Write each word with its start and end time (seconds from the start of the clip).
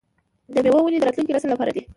د 0.53 0.55
میوو 0.63 0.79
ونې 0.85 0.99
د 0.99 1.03
راتلونکي 1.07 1.33
نسل 1.35 1.49
لپاره 1.53 1.71
دي. 1.75 1.81